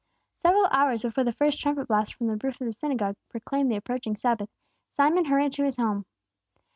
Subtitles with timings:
[0.39, 3.75] Several hours before the first trumpet blast from the roof of the synagogue proclaimed the
[3.75, 4.49] approaching Sabbath,
[4.89, 6.05] Simon hurried to his home.